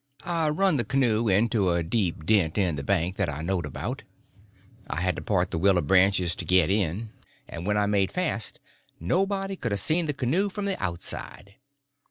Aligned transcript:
I 0.25 0.49
run 0.49 0.77
the 0.77 0.83
canoe 0.83 1.27
into 1.27 1.69
a 1.69 1.83
deep 1.83 2.25
dent 2.25 2.57
in 2.57 2.75
the 2.75 2.81
bank 2.81 3.17
that 3.17 3.29
I 3.29 3.43
knowed 3.43 3.67
about; 3.67 4.01
I 4.89 4.99
had 4.99 5.15
to 5.15 5.21
part 5.21 5.51
the 5.51 5.59
willow 5.59 5.81
branches 5.81 6.33
to 6.37 6.43
get 6.43 6.71
in; 6.71 7.11
and 7.47 7.67
when 7.67 7.77
I 7.77 7.85
made 7.85 8.11
fast 8.11 8.59
nobody 8.99 9.55
could 9.55 9.73
a 9.73 9.77
seen 9.77 10.07
the 10.07 10.13
canoe 10.13 10.49
from 10.49 10.65
the 10.65 10.83
outside. 10.83 11.53